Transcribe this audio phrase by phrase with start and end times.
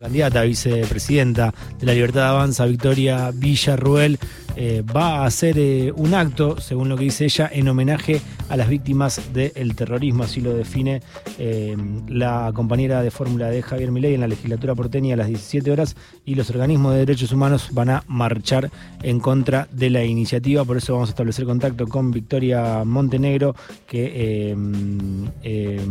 [0.00, 4.16] candidata a vicepresidenta de la Libertad Avanza, Victoria Villarruel,
[4.60, 8.56] eh, va a hacer eh, un acto, según lo que dice ella, en homenaje a
[8.56, 11.00] las víctimas del terrorismo, así lo define
[11.38, 11.76] eh,
[12.08, 15.94] la compañera de fórmula de Javier Milei en la legislatura porteña a las 17 horas
[16.24, 18.68] y los organismos de derechos humanos van a marchar
[19.04, 23.54] en contra de la iniciativa, por eso vamos a establecer contacto con Victoria Montenegro,
[23.86, 24.56] que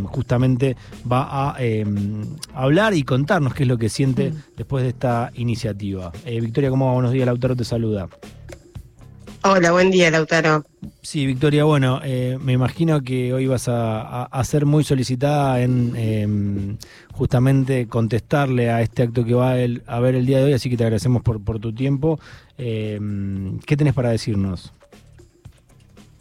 [0.04, 0.76] justamente
[1.10, 1.56] va a
[2.52, 4.34] hablar y contarnos qué es lo que siente mm.
[4.58, 6.12] después de esta iniciativa.
[6.26, 6.92] Victoria, ¿cómo va?
[6.92, 8.10] Buenos días, Lautaro te saluda.
[9.42, 10.64] Hola, buen día, Lautaro.
[11.00, 16.76] Sí, Victoria, bueno, eh, me imagino que hoy vas a, ser muy solicitada en em,
[17.12, 20.76] justamente contestarle a este acto que va a, haber el día de hoy, así que
[20.76, 22.18] te agradecemos por, por tu tiempo.
[22.56, 24.72] Em, ¿Qué tenés para decirnos?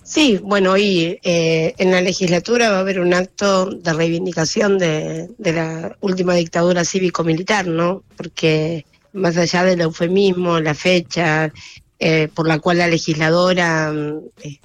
[0.04, 5.28] Sí, bueno, hoy eh, en la legislatura va a haber un acto de reivindicación de,
[5.38, 8.04] de la última dictadura cívico-militar, ¿no?
[8.16, 11.52] Porque más allá del eufemismo, la fecha,
[12.00, 14.60] eh, por la cual la legisladora mm, eh,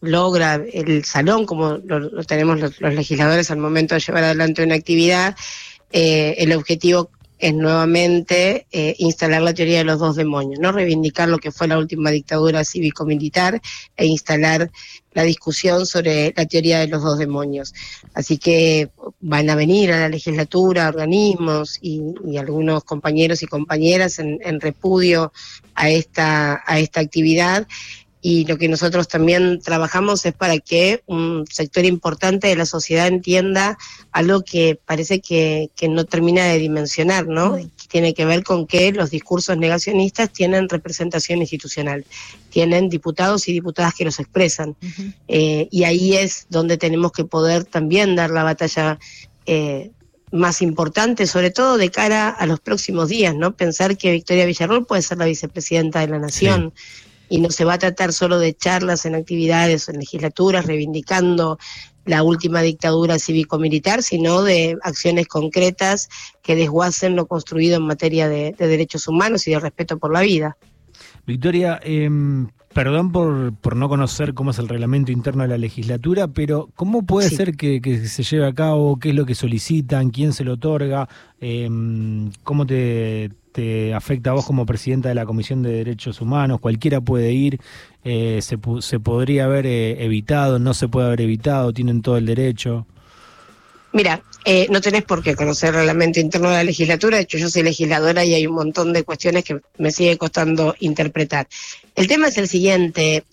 [0.00, 5.36] logra el salón, como lo, tenemos los, legisladores al momento de llevar adelante una actividad,
[5.92, 7.10] eh, el objetivo
[7.40, 11.68] es nuevamente eh, instalar la teoría de los dos demonios, no reivindicar lo que fue
[11.68, 13.60] la última dictadura cívico-militar
[13.96, 14.70] e instalar
[15.12, 17.74] la discusión sobre la teoría de los dos demonios.
[18.14, 22.02] Así que van a venir a la legislatura organismos y,
[22.38, 25.32] algunos compañeros y compañeras en, en, repudio
[25.74, 27.66] a esta, a esta actividad
[28.22, 33.06] y lo que nosotros también trabajamos es para que un sector importante de la sociedad
[33.06, 33.78] entienda
[34.12, 37.58] algo que parece que, no termina de dimensionar, ¿no?
[37.88, 42.04] tiene que ver con que los discursos negacionistas tienen representación institucional,
[42.50, 44.76] tienen diputados y diputadas que los expresan.
[45.26, 48.98] Eh, y ahí es donde tenemos que poder también dar la batalla.
[49.46, 49.90] Eh,
[50.32, 53.56] más importante, sobre todo de cara a los próximos días, ¿no?
[53.56, 56.72] Pensar que Victoria Villarroel puede ser la vicepresidenta de la Nación
[57.30, 61.58] y no se va a tratar solo de charlas en actividades o en legislaturas reivindicando
[62.04, 66.08] la última dictadura cívico-militar, sino de acciones concretas
[66.42, 70.56] que desguacen lo construido en materia de, derechos humanos y de respeto por la vida.
[71.26, 76.28] Victoria, em, perdón por, por, no conocer cómo es el reglamento interno de la legislatura,
[76.28, 78.98] pero ¿cómo puede ser que, se lleve a cabo?
[78.98, 80.10] ¿Qué es lo que solicitan?
[80.10, 81.08] ¿Quién se lo otorga?
[81.40, 86.60] Em, ¿Cómo te, te afecta a vos como presidenta de la Comisión de Derechos Humanos,
[86.60, 87.60] cualquiera puede ir,
[88.04, 92.26] eh, se, se, podría haber eh, evitado, no se puede haber evitado, tienen todo el
[92.26, 92.86] derecho.
[93.92, 97.38] Mira, eh, no tenés por qué conocer el reglamento interno de la legislatura, de hecho
[97.38, 101.48] yo soy legisladora y hay un montón de cuestiones que me sigue costando interpretar.
[101.96, 103.24] El tema es el siguiente,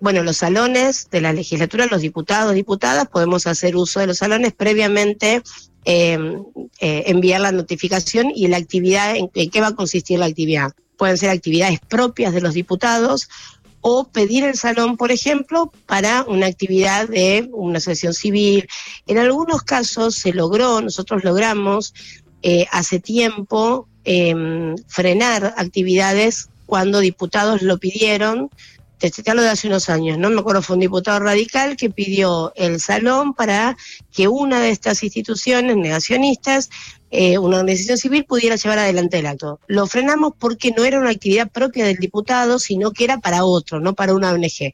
[0.00, 4.52] bueno, los salones de la legislatura, los diputados, diputadas, podemos hacer uso de los salones
[4.52, 5.42] previamente
[5.88, 6.42] Em,
[6.80, 10.72] eh, enviar la notificación y la actividad, en, qué va a consistir la actividad.
[10.96, 13.28] Pueden ser actividades propias de los diputados
[13.88, 18.68] o pedir el salón, por ejemplo, para una actividad de una asociación civil.
[19.06, 21.94] En algunos casos se logró, nosotros logramos
[22.42, 28.50] eh, hace tiempo em, frenar actividades cuando diputados lo pidieron
[28.98, 30.30] te de hace unos años, ¿no?
[30.30, 33.76] Me acuerdo fue un diputado radical que pidió el salón para
[34.10, 36.70] que una de estas instituciones negacionistas,
[37.10, 39.60] eh, una organización civil, pudiera llevar adelante el acto.
[39.68, 43.78] Lo frenamos porque no era una actividad propia del diputado, sino que era para otro,
[43.80, 44.72] no para una ONG.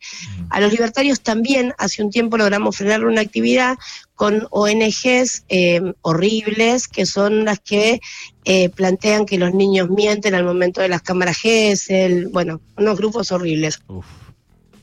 [0.49, 3.77] A los libertarios también hace un tiempo logramos frenar una actividad
[4.15, 8.01] con ONGs eh, horribles, que son las que
[8.45, 13.31] eh, plantean que los niños mienten al momento de las cámaras GESEL, bueno, unos grupos
[13.33, 13.81] horribles.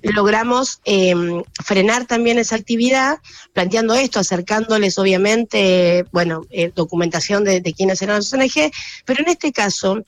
[0.01, 3.19] Logramos em, frenar también esa actividad,
[3.53, 8.71] planteando esto, acercándoles obviamente, bueno, eh, documentación de, quiénes eran los ONG,
[9.05, 10.03] pero en este caso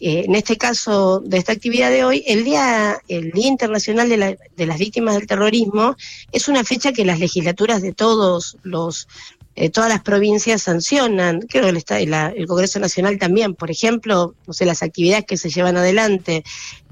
[0.00, 4.38] eh, en este caso de esta actividad de hoy, el Día, el Día Internacional de,
[4.54, 5.96] de, las Víctimas del Terrorismo
[6.32, 9.08] es una fecha que las legislaturas de todos los
[9.56, 14.52] eh, todas las provincias sancionan, creo que el, el, Congreso Nacional también, por ejemplo, no
[14.52, 16.42] sé, las actividades que se llevan adelante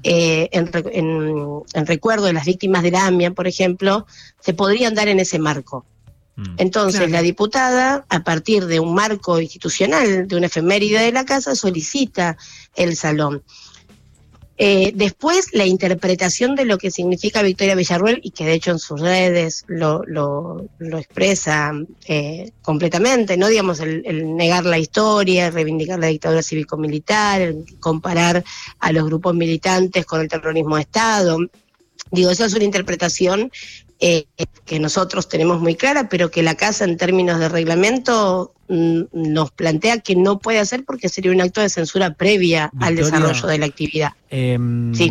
[0.03, 4.07] eh, en, en, recuerdo de las víctimas de la AMIA, por ejemplo,
[4.39, 5.85] se podrían dar en ese marco.
[6.35, 6.55] Mm.
[6.57, 11.55] Entonces, la diputada, a partir de un marco institucional, de una efeméride de la casa,
[11.55, 12.37] solicita
[12.75, 13.43] el salón.
[14.57, 18.79] Eh, después, la interpretación de lo que significa Victoria Villarruel, y que de hecho en
[18.79, 20.67] sus redes lo, lo,
[20.97, 21.73] expresa
[22.07, 23.47] eh, completamente, ¿no?
[23.47, 28.43] Digamos, el, el, negar la historia, reivindicar la dictadura cívico-militar, comparar
[28.79, 31.39] a los grupos militantes con el terrorismo de Estado.
[32.11, 33.51] Digo, esa es una interpretación
[34.05, 34.25] eh,
[34.65, 39.51] que nosotros tenemos muy clara, pero que la Casa en términos de reglamento mm, nos
[39.51, 43.57] plantea que no puede hacer porque sería un acto de censura previa al desarrollo de
[43.59, 44.11] la actividad.
[44.29, 45.09] Em, sí.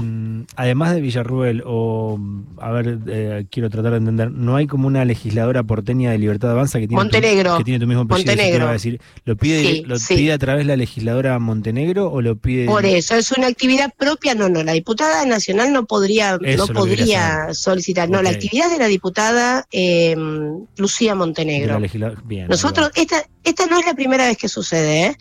[0.57, 2.19] Además de Villarruel, o
[2.59, 6.49] a ver, eh, quiero tratar de entender, ¿no hay como una legisladora porteña de Libertad
[6.49, 7.53] de Avanza que tiene, Montenegro.
[7.53, 8.33] Tu, que tiene tu mismo apellido?
[8.33, 8.69] Montenegro.
[8.69, 12.67] a decir, ¿Lo, pide, ¿lo pide a través de la legisladora Montenegro o lo pide...?
[12.67, 17.55] Por eso, es una actividad propia, no, no, la diputada nacional no podría, no podría
[17.55, 20.17] solicitar, no, la actividad de la diputada eh,
[20.77, 21.81] Lucía Montenegro.
[22.25, 25.17] Bien, Nosotros, esta, esta no es la primera vez que sucede, ¿eh?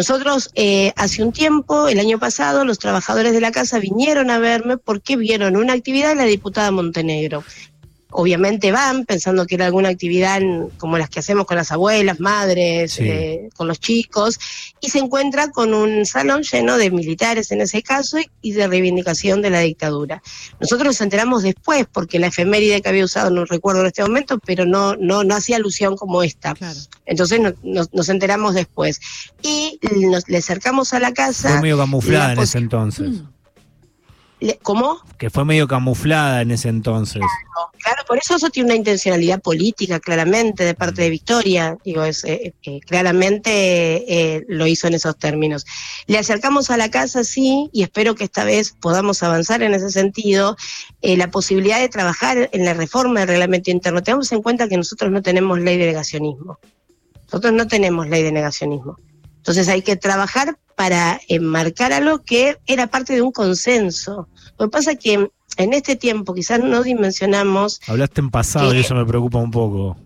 [0.00, 4.38] Nosotros eh, hace un tiempo, el año pasado, los trabajadores de la casa vinieron a
[4.38, 7.44] verme porque vieron una actividad de la diputada Montenegro
[8.10, 10.40] obviamente van pensando que era alguna actividad
[10.78, 14.38] como las que hacemos con las abuelas, madres, eh, con los chicos,
[14.80, 19.42] y se encuentra con un salón lleno de militares en ese caso y, de reivindicación
[19.42, 20.22] de la dictadura.
[20.60, 24.38] Nosotros nos enteramos después, porque la efeméride que había usado no recuerdo en este momento,
[24.38, 26.54] pero no, no, no hacía alusión como esta.
[27.06, 29.00] Entonces nos enteramos después.
[29.42, 31.50] Y nos, le acercamos a la casa.
[31.50, 33.08] Fue medio camuflada en ese entonces.
[33.10, 33.39] Mm.
[34.62, 35.00] ¿Cómo?
[35.18, 37.22] Que fue medio camuflada en ese entonces.
[37.78, 41.10] Claro, por eso eso tiene una intencionalidad política, claramente, de parte de mm.
[41.10, 41.76] Victoria.
[41.84, 45.66] Digo, es, eh, eh, claramente eh, lo hizo en esos términos.
[46.06, 49.90] Le acercamos a la casa, sí, y espero que esta vez podamos avanzar en ese
[49.90, 50.56] sentido.
[51.02, 54.02] la posibilidad de trabajar en la reforma del reglamento interno.
[54.02, 56.58] Tenemos en cuenta que nosotros no tenemos ley de negacionismo.
[57.24, 58.96] Nosotros no tenemos ley de negacionismo.
[59.40, 64.28] Entonces hay que trabajar para enmarcar algo que era parte de un consenso.
[64.58, 67.80] Lo que pasa es que en este tiempo quizás no dimensionamos...
[67.86, 69.96] Hablaste en pasado y eso me preocupa un poco.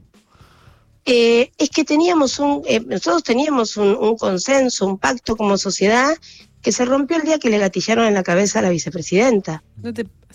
[1.04, 6.16] Eh, es que teníamos un, eh, nosotros teníamos un, consenso, un pacto como sociedad
[6.62, 9.62] que se rompió el día que le gatillaron en la cabeza a la vicepresidenta.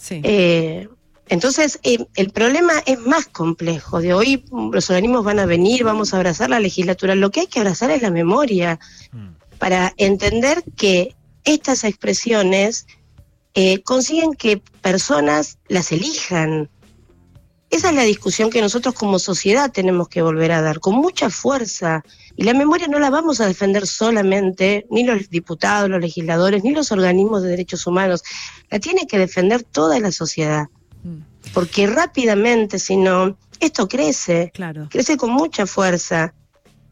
[0.10, 0.88] Eh,
[1.30, 4.02] entonces, el problema es más complejo.
[4.02, 7.16] De hoy los organismos van a venir, vamos a abrazar la legislatura.
[7.16, 8.80] Lo que hay que abrazar es la memoria.
[9.12, 12.88] Mm para entender que estas expresiones
[13.54, 16.70] eh, consiguen que personas las elijan.
[17.70, 21.30] Esa es la discusión que nosotros como sociedad tenemos que volver a dar con mucha
[21.30, 22.04] fuerza.
[22.36, 26.72] Y la memoria no la vamos a defender solamente, ni los diputados, los legisladores, ni
[26.72, 28.24] los organismos de derechos humanos.
[28.72, 30.68] La tiene que defender toda la sociedad.
[31.54, 34.52] Porque rápidamente, si no, esto crece.
[34.54, 34.88] Claro.
[34.90, 36.34] Crece con mucha fuerza.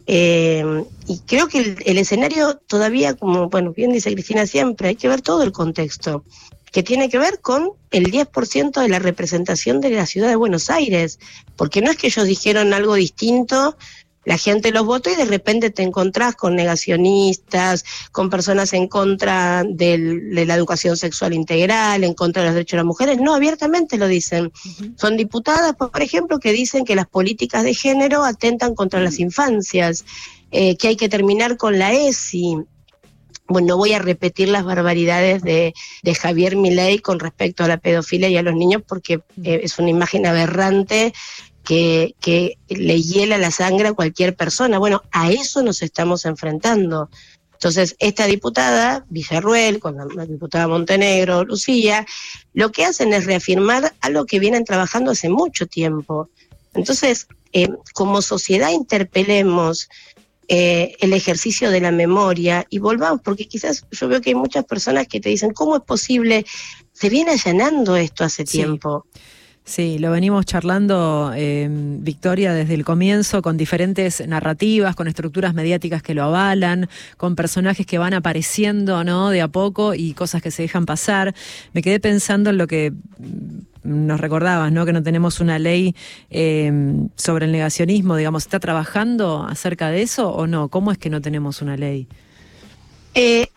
[0.06, 0.64] Eh,
[1.08, 5.22] y creo que el, escenario todavía, como bueno, bien dice Cristina siempre, hay que ver
[5.22, 6.24] todo el contexto,
[6.72, 10.70] que tiene que ver con el 10% de la representación de la ciudad de Buenos
[10.70, 11.20] Aires,
[11.58, 13.78] porque no es que ellos dijeron algo distinto
[14.28, 19.64] la gente los votó y de repente te encontrás con negacionistas, con personas en contra
[19.64, 19.98] de
[20.46, 23.22] la educación sexual integral, en contra de los derechos de las mujeres.
[23.22, 24.52] No, abiertamente lo dicen.
[24.98, 30.04] Son diputadas, por ejemplo, que dicen que las políticas de género atentan contra las infancias,
[30.52, 32.58] eh, que hay que terminar con la ESI.
[33.48, 35.74] Bueno, no voy a repetir las barbaridades de,
[36.20, 39.90] Javier Milei con respecto a la pedofilia y a los niños porque eh, es una
[39.90, 41.14] imagen aberrante
[41.68, 44.80] que, le hiela la sangre a cualquier persona.
[44.80, 47.10] Bueno, a eso nos estamos enfrentando.
[47.54, 52.06] Entonces, esta diputada, Villarruel, con la, diputada Montenegro, Lucía,
[52.54, 56.30] lo que hacen es reafirmar algo que vienen trabajando hace mucho tiempo.
[56.74, 59.90] Entonces, eh, como sociedad interpelemos
[60.48, 64.64] eh, el ejercicio de la memoria y volvamos, porque quizás yo veo que hay muchas
[64.66, 66.46] personas que te dicen, ¿cómo es posible?
[66.94, 69.06] Se viene allanando esto hace tiempo.
[69.68, 76.02] Sí, lo venimos charlando, eh, Victoria, desde el comienzo, con diferentes narrativas, con estructuras mediáticas
[76.02, 79.30] que lo avalan, con personajes que van apareciendo, ¿no?
[79.30, 81.36] De a poco y cosas que se dejan pasar.
[81.74, 84.86] Me quedé pensando en lo que mm, nos recordabas, ¿no?
[84.86, 85.94] Que no tenemos una ley
[86.30, 86.72] eh,
[87.18, 90.70] sobre el negacionismo, digamos, ¿está trabajando acerca de eso o no?
[90.70, 92.08] ¿Cómo es que no tenemos una ley?
[93.16, 93.48] Eh,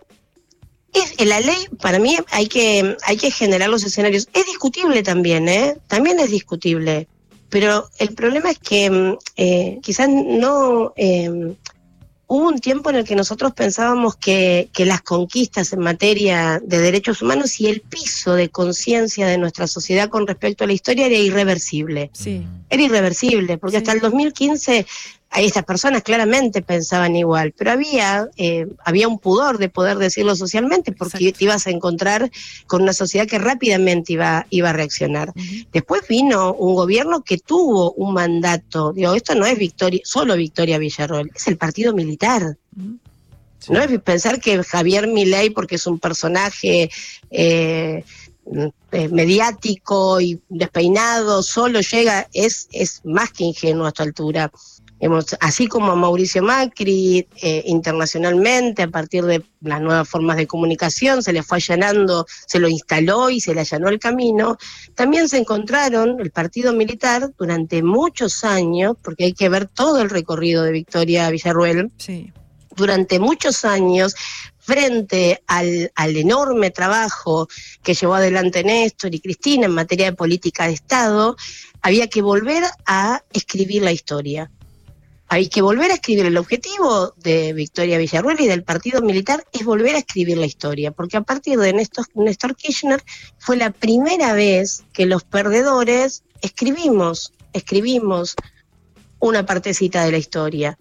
[0.92, 4.28] es, la ley, para mí, hay que, hay que generar los escenarios.
[4.32, 5.76] Es discutible también, ¿eh?
[5.86, 7.08] También es discutible.
[7.48, 10.92] Pero el problema es que mm, eh, quizás no...
[10.96, 11.54] Eh,
[12.32, 16.78] hubo un tiempo en el que nosotros pensábamos que, que las conquistas en materia de
[16.78, 21.06] derechos humanos y el piso de conciencia de nuestra sociedad con respecto a la historia
[21.06, 22.08] era irreversible.
[22.12, 22.46] Sí.
[22.68, 24.86] Era irreversible, porque hasta el 2015
[25.30, 30.34] a estas personas claramente pensaban igual, pero había, eh, había un pudor de poder decirlo
[30.34, 32.30] socialmente porque te ibas a encontrar
[32.66, 35.32] con una sociedad que rápidamente iba, iba a reaccionar.
[35.72, 40.78] Después vino un gobierno que tuvo un mandato, digo, esto no es Victoria, solo Victoria
[40.78, 42.56] Villarroel, es el partido militar.
[43.68, 46.90] No es pensar que Javier Milei, porque es un personaje
[47.30, 48.02] eh,
[48.92, 54.50] eh, mediático y despeinado, solo llega, es, es más que ingenuo a esta altura
[55.02, 61.22] Hemos, así como Mauricio Macri, eh, internacionalmente, a partir de las nuevas formas de comunicación,
[61.22, 64.58] se le fue allanando, se lo instaló y se le allanó el camino,
[64.94, 70.10] también se encontraron el partido militar durante muchos años, porque hay que ver todo el
[70.10, 72.30] recorrido de Victoria Villarruel, Sí.
[72.76, 74.14] durante muchos años
[74.58, 77.48] frente al, al, enorme trabajo
[77.82, 81.36] que llevó adelante Néstor y Cristina en materia de política de Estado,
[81.82, 84.50] había que volver a escribir la historia.
[85.32, 86.26] Hay que volver a escribir.
[86.26, 90.90] El objetivo de Victoria Villarruel y del partido militar es volver a escribir la historia,
[90.90, 93.00] porque a partir de Néstor, Néstor Kirchner
[93.38, 98.34] fue la primera vez que los perdedores escribimos, escribimos
[99.20, 100.76] una partecita de la historia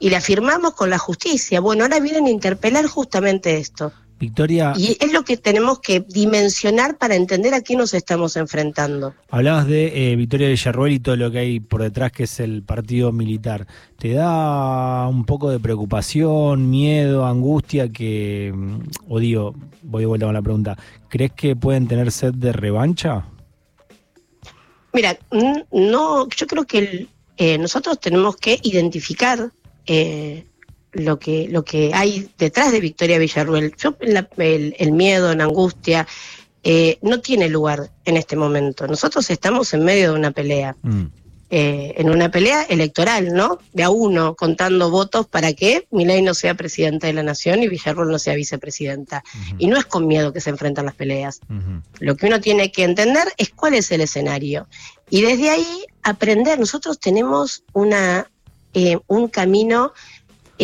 [0.00, 1.60] y la firmamos con la justicia.
[1.60, 3.92] Bueno, ahora vienen a interpelar justamente esto.
[4.22, 4.72] Victoria.
[4.76, 9.14] Y es lo que tenemos que dimensionar para entender a qué nos estamos enfrentando.
[9.30, 12.62] Hablabas de eh, Victoria Villarruel y todo lo que hay por detrás, que es el
[12.62, 13.66] partido militar.
[13.98, 18.54] ¿Te da un poco de preocupación, miedo, angustia que,
[19.08, 23.26] o digo, voy de vuelta con la pregunta, ¿crees que pueden tener sed de revancha?
[24.92, 25.18] Mira,
[25.72, 29.50] no, yo creo que el, eh, nosotros tenemos que identificar
[29.86, 30.46] eh,
[30.92, 33.74] lo que lo que hay detrás de Victoria Villarruel.
[33.76, 36.06] Yo, la, el, el, miedo, la angustia,
[36.62, 38.86] eh, no tiene lugar en este momento.
[38.86, 40.76] Nosotros estamos en medio de una pelea.
[40.82, 41.06] Mm.
[41.54, 43.58] Eh, en una pelea electoral, ¿no?
[43.74, 47.68] De a uno, contando votos para que Milei no sea presidenta de la nación y
[47.68, 49.22] Villarruel no sea vicepresidenta.
[49.22, 49.56] Uh -huh.
[49.58, 51.40] Y no es con miedo que se enfrentan las peleas.
[51.50, 51.82] Uh -huh.
[52.00, 54.66] Lo que uno tiene que entender es cuál es el escenario.
[55.10, 56.58] Y desde ahí aprender.
[56.58, 58.30] Nosotros tenemos una,
[58.72, 59.92] eh, un camino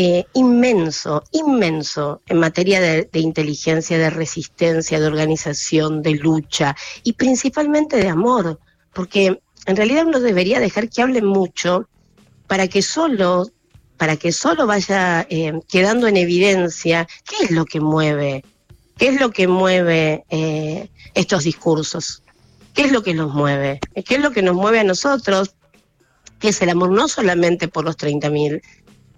[0.01, 7.97] eh, inmenso, inmenso en materia de, inteligencia, de resistencia, de organización, de lucha y principalmente
[7.97, 8.61] de amor,
[8.93, 11.89] porque en realidad uno debería dejar que hablen mucho
[12.47, 13.49] para que solo,
[13.97, 18.45] para que solo vaya eh, quedando en evidencia qué es lo que mueve,
[18.99, 22.23] qué es lo que mueve eh, estos discursos,
[22.73, 25.57] qué es lo que los mueve, qué es lo que nos mueve a nosotros,
[26.39, 28.63] que es el amor no solamente por los 30.000,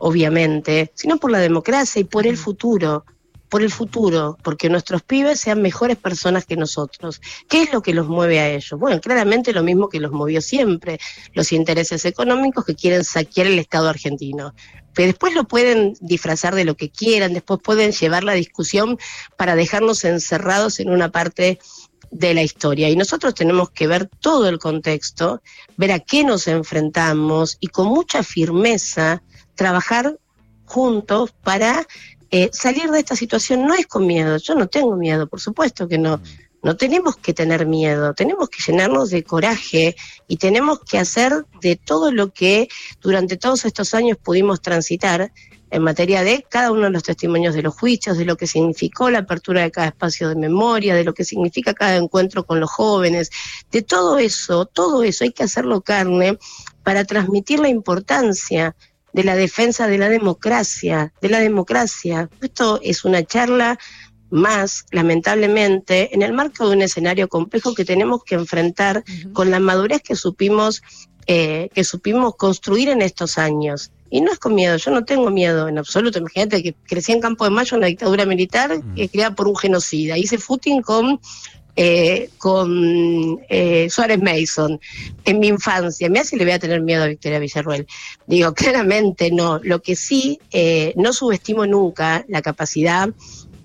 [0.01, 3.05] obviamente, sino por la democracia y por el futuro,
[3.51, 7.21] por el futuro, porque nuestros pibes sean mejores personas que nosotros.
[7.49, 8.79] ¿Qué es lo que los mueve a ellos?
[8.79, 10.99] Bueno, claramente lo mismo que los movió siempre,
[11.35, 14.55] los intereses económicos que quieren saquear el Estado argentino.
[14.95, 18.99] Pero después lo pueden disfrazar de lo que quieran, después pueden llevar la discusión
[19.37, 21.59] para dejarnos encerrados en una parte
[22.11, 22.89] de la historia.
[22.89, 25.43] Y nosotros tenemos que ver todo el contexto,
[25.77, 29.23] ver a qué nos enfrentamos y con mucha firmeza
[29.61, 30.19] trabajar
[30.65, 31.87] juntos para
[32.31, 35.87] eh, salir de esta situación no es con miedo, yo no tengo miedo, por supuesto
[35.87, 36.23] que no.
[36.63, 39.97] No tenemos que tener miedo, tenemos que llenarnos de coraje
[40.29, 42.69] y tenemos que hacer de todo lo que
[43.03, 45.31] durante todos estos años pudimos transitar
[45.71, 49.11] en materia de cada uno de los testimonios de los juicios, de lo que significó
[49.11, 52.71] la apertura de cada espacio de memoria, de lo que significa cada encuentro con los
[52.71, 53.31] jóvenes,
[53.71, 56.39] de todo eso, todo eso hay que hacerlo carne
[56.83, 58.75] para transmitir la importancia
[59.13, 62.29] de la defensa de la democracia, de la democracia.
[62.41, 63.79] Esto es una charla
[64.31, 69.33] más, lamentablemente, en el marco de un escenario complejo que tenemos que enfrentar uh -huh.
[69.33, 70.83] con la madurez que supimos,
[71.27, 73.91] eh, que supimos construir en estos años.
[74.09, 76.19] Y no es con miedo, yo no tengo miedo en absoluto.
[76.19, 79.11] Imagínate que crecí en Campo de Mayo, una dictadura militar uh -huh.
[79.11, 80.17] creada por un genocida.
[80.17, 81.21] Hice footing con
[81.83, 84.79] eh, con eh, Suárez Mason
[85.25, 86.11] en mi infancia.
[86.11, 87.87] Me hace le voy a tener miedo a Victoria Villarruel.
[88.27, 89.61] Digo, claramente no.
[89.63, 93.09] Lo que sí, eh, no subestimo nunca la capacidad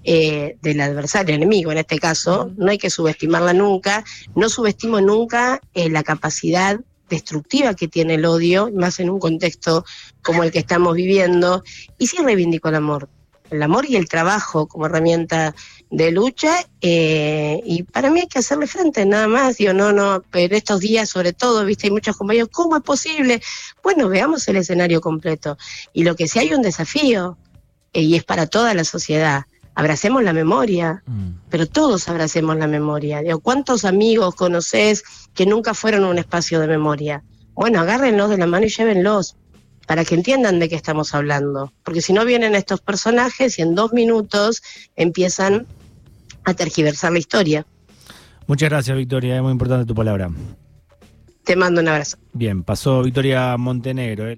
[0.05, 4.05] eh, del adversario, enemigo en este caso, no hay que subestimarla nunca.
[4.34, 6.79] No subestimo nunca eh, la capacidad
[7.10, 9.84] destructiva que tiene el odio, más en un contexto
[10.24, 11.65] como el que estamos viviendo.
[11.98, 13.10] Y sí reivindico el amor
[13.50, 15.56] el amor y el trabajo como herramienta
[15.90, 20.24] de lucha eh, y para mí hay que hacerle frente nada más digo no no
[20.32, 23.42] pero estos días sobre todo viste hay muchos compañeros cómo es posible
[23.84, 25.58] bueno veamos el escenario completo.
[25.94, 27.38] Y lo que sí hay un desafío
[27.94, 29.44] eh, y es para toda la sociedad
[29.75, 31.30] abracemos la memoria mm.
[31.50, 36.60] pero todos abracemos la memoria digo cuántos amigos conoces que nunca fueron a un espacio
[36.60, 37.24] de memoria
[37.54, 39.38] bueno agárrenlos de la mano y llévenlos
[39.86, 41.72] para que entiendan de qué estamos hablando.
[41.84, 44.63] Porque si no vienen estos personajes y en dos minutos
[44.96, 45.68] empiezan
[46.44, 47.65] a tergiversar la historia.
[48.48, 49.36] Muchas gracias, Victoria.
[49.36, 50.30] Es muy importante tu palabra.
[51.44, 52.18] Te mando un abrazo.
[52.34, 54.27] Bien, pasó Victoria Montenegro.
[54.27, 54.34] ¿eh?